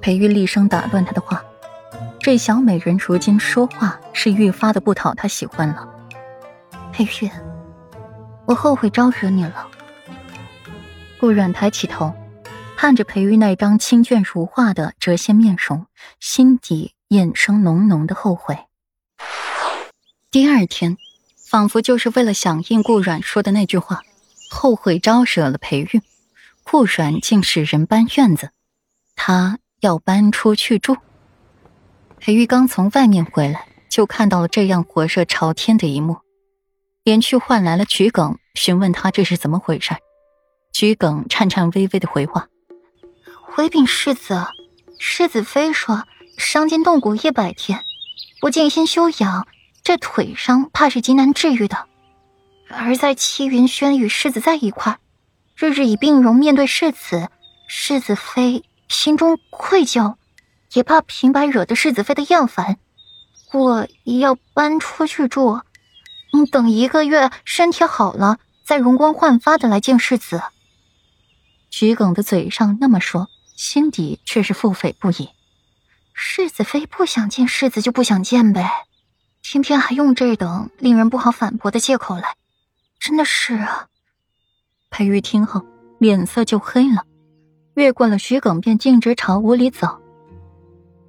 [0.00, 1.44] 裴玉厉声打断他的话
[2.20, 5.88] ：“这小美人如今说话是愈发的不讨他喜欢了。”
[6.92, 7.30] 裴玉，
[8.46, 9.68] 我后悔招惹你了。
[11.18, 12.14] 顾阮抬起头，
[12.76, 15.86] 看着裴玉那张清隽如画的谪仙面容，
[16.20, 18.58] 心底衍生浓浓的后悔。
[20.30, 20.96] 第二天，
[21.50, 24.02] 仿佛就是为了响应顾阮说的那句话，
[24.50, 26.02] 后悔招惹了裴玉，
[26.62, 28.50] 顾阮竟使人搬院子，
[29.26, 30.96] 他要搬出去住。
[32.20, 36.18] 裴玉刚从外面回来，就看到了这样火热朝天的一幕，
[37.02, 39.96] 连去唤来了桔梗，询问他这是怎么回事。
[40.72, 42.46] 桔梗颤颤巍巍的回话
[43.42, 44.46] ：“回禀世子，
[45.00, 46.04] 世子妃说
[46.38, 47.82] 伤筋动骨一百天，
[48.40, 49.48] 不静心休养，
[49.82, 51.88] 这腿伤怕是极难治愈的。
[52.68, 54.98] 而在戚云轩与世子在一块，
[55.56, 57.28] 日日以病容面对世子，
[57.66, 60.16] 世子妃心中愧疚，
[60.72, 62.78] 也怕平白惹得世子妃的厌烦，
[63.52, 65.60] 我要搬出去住。
[66.32, 70.42] 你等一个月身体好了，再容光焕发的来见世子。”
[71.70, 75.30] 桔梗的嘴上那么说，心底却是腹诽不已。
[76.12, 78.86] 世子妃不想见世子就不想见呗，
[79.42, 82.36] 偏偏还用这等令人不好反驳的借口来，
[82.98, 83.88] 真的是啊！
[84.88, 85.62] 裴玉听后
[85.98, 87.04] 脸色就黑了，
[87.76, 90.00] 越过了徐耿，便径直朝屋里走。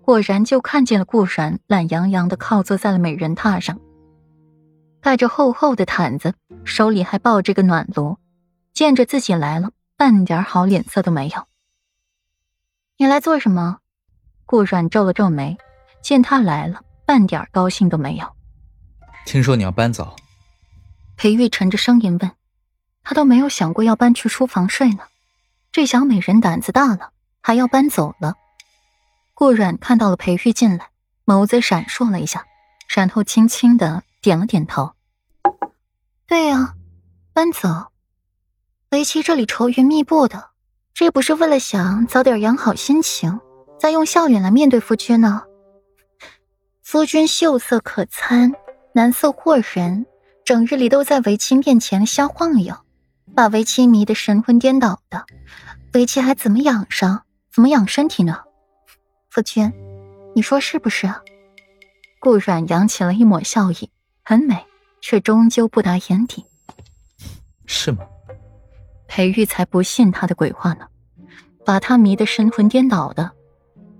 [0.00, 3.80] 果然就看见了顾然懒洋洋的靠坐在了美人榻上，
[5.00, 8.16] 盖着厚厚的毯子，手里还抱着个暖炉，
[8.72, 9.70] 见着自己来了。
[9.96, 11.46] 半点好脸色都没有。
[12.96, 13.78] 你来做什么？
[14.46, 15.56] 顾阮皱了皱眉，
[16.00, 18.26] 见他来了，半点高兴都没有。
[19.26, 20.16] 听说你要搬走。
[21.16, 22.30] 裴玉沉着声音问，
[23.02, 25.04] 他都没有想过要搬去书房睡呢。
[25.72, 28.34] 这小美人胆子大了，还要搬走了。
[29.32, 30.90] 顾阮看到了裴玉进来，
[31.24, 32.44] 眸子闪烁了一下，
[32.88, 34.92] 然后轻轻的点了点头。
[36.26, 36.74] 对呀，
[37.32, 37.86] 搬走。
[38.90, 40.50] 为妻这里愁云密布的，
[40.92, 43.40] 这不是为了想早点养好心情，
[43.80, 45.44] 再用笑脸来面对夫君呢？
[46.82, 48.52] 夫君秀色可餐，
[48.92, 50.04] 男色惑人，
[50.44, 52.76] 整日里都在为妻面前瞎晃悠，
[53.34, 55.24] 把为妻迷得神魂颠倒的，
[55.94, 58.42] 为妻还怎么养伤，怎么养身体呢？
[59.30, 59.72] 夫君，
[60.34, 61.22] 你说是不是啊？
[62.20, 63.90] 顾阮扬起了一抹笑意，
[64.22, 64.66] 很美，
[65.00, 66.44] 却终究不达眼底。
[67.66, 68.04] 是吗？
[69.08, 70.86] 裴玉才不信他的鬼话呢，
[71.64, 73.32] 把他迷得神魂颠倒的，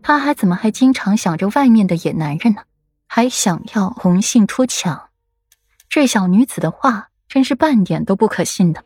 [0.02, 2.62] 他还怎么还经常想着外面的野男人呢？
[3.06, 5.08] 还想要红杏出墙？
[5.88, 8.84] 这小女子的话真是半点都不可信的。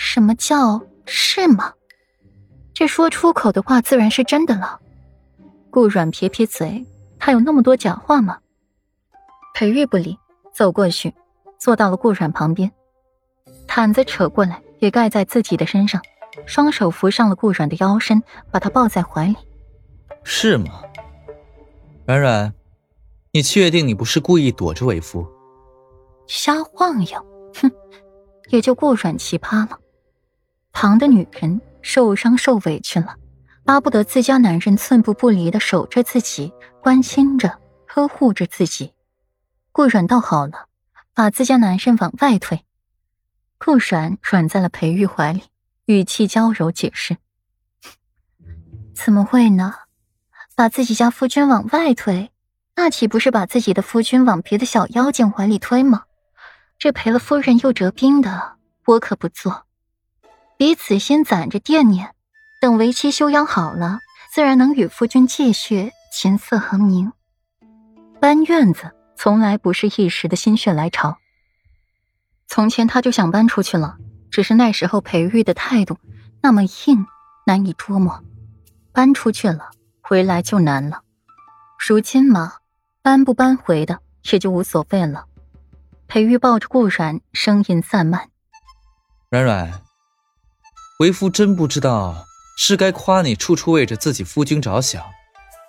[0.00, 1.74] 什么叫是吗？
[2.72, 4.78] 这说出口的话自然是真的了。
[5.70, 6.86] 顾阮撇撇嘴，
[7.18, 8.38] 他有那么多假话吗？
[9.54, 10.16] 裴玉不理，
[10.54, 11.12] 走过去，
[11.58, 12.70] 坐到了顾阮旁边，
[13.66, 14.62] 毯子扯过来。
[14.78, 16.00] 也盖在自己的身上，
[16.46, 18.22] 双手扶上了顾阮的腰身，
[18.52, 19.34] 把他抱在怀里。
[20.22, 20.66] 是吗？
[22.06, 22.54] 软软，
[23.32, 25.26] 你确定你不是故意躲着为夫？
[26.28, 27.26] 瞎晃悠，
[27.60, 27.68] 哼！
[28.50, 29.80] 也就顾阮奇葩了。
[30.80, 33.16] 旁的女人受伤受委屈了，
[33.64, 38.94] 巴不得自家男人寸步不离的守着自己，关心着、呵护着自己。
[39.72, 40.68] 顾阮倒好了，
[41.14, 42.64] 把自家男人往外推。
[43.58, 45.42] 顾阮软在了裴玉怀里，
[45.86, 47.16] 语气娇柔解释
[48.94, 49.74] ：“怎么会呢？
[50.54, 52.30] 把自己家夫君往外推，
[52.76, 56.04] 那岂不是把自己的夫君往别的小妖精怀里推吗？
[56.78, 59.64] 这赔了夫人又折兵的，我可不做。
[60.58, 62.16] 彼此先攒着惦念，
[62.60, 64.00] 等为妻休养好了，
[64.34, 67.12] 自然能与夫君继续琴瑟和鸣。
[68.20, 71.16] 搬院子从来不是一时的心血来潮。”
[72.48, 73.98] 从前他就想搬出去了，
[74.32, 75.96] 只是那时候裴玉的态度
[76.42, 77.06] 那么硬，
[77.46, 78.20] 难以捉摸。
[78.92, 81.02] 搬出去了，回来就难了。
[81.86, 82.54] 如今嘛，
[83.00, 84.00] 搬不搬回的
[84.32, 85.26] 也就无所谓了。
[86.08, 88.28] 裴玉抱着顾然，声音散漫
[89.30, 89.82] ：“软软，
[90.98, 95.02] 为夫真不知道是该夸你处处为着自己夫君着想，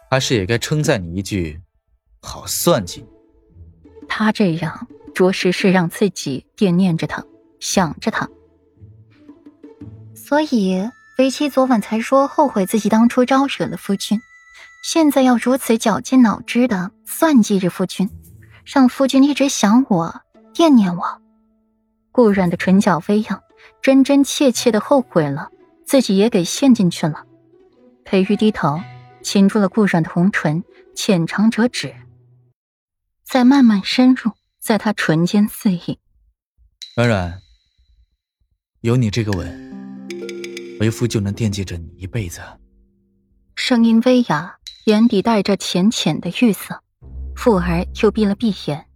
[0.10, 1.60] 还是也该称赞你一句
[2.22, 3.06] 好算计。”
[4.08, 4.88] 他这样。
[5.16, 7.26] 着实是让自己惦念着他，
[7.60, 8.30] 想着他，
[10.16, 14.22] 所以为妻昨晚才说后悔自己当初招惹了夫君，
[14.82, 18.10] 现在要如此绞尽脑汁的算计着夫君，
[18.64, 20.22] 让夫君一直想我、
[20.54, 21.22] 惦念我。
[22.14, 23.42] 顾阮的唇角微扬，
[23.82, 25.50] 真真切切的后悔了，
[25.86, 27.26] 自己也给陷进去了。
[28.04, 28.80] 裴玉低头
[29.22, 30.64] 擒住了顾软的红唇，
[30.96, 31.94] 浅尝辄止，
[33.24, 36.00] 再慢慢深入，在他唇间肆意。
[36.96, 37.40] 软软，
[38.82, 40.08] 有你这个吻，
[40.80, 42.42] 为夫就能惦记着你一辈子。
[43.56, 46.82] 声音微哑，眼底带着浅浅的玉色，
[47.36, 48.89] 复而又闭了闭眼。